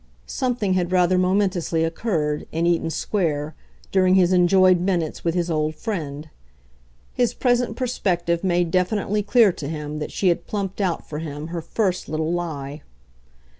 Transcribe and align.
Something 0.25 0.73
had 0.73 0.91
rather 0.91 1.19
momentously 1.19 1.83
occurred, 1.83 2.47
in 2.51 2.65
Eaton 2.65 2.89
Square, 2.89 3.53
during 3.91 4.15
his 4.15 4.33
enjoyed 4.33 4.79
minutes 4.79 5.23
with 5.23 5.35
his 5.35 5.51
old 5.51 5.75
friend: 5.75 6.27
his 7.13 7.35
present 7.35 7.75
perspective 7.75 8.43
made 8.43 8.71
definitely 8.71 9.21
clear 9.21 9.51
to 9.51 9.67
him 9.67 9.99
that 9.99 10.11
she 10.11 10.29
had 10.29 10.47
plumped 10.47 10.81
out 10.81 11.07
for 11.07 11.19
him 11.19 11.49
her 11.49 11.61
first 11.61 12.09
little 12.09 12.33
lie. 12.33 12.81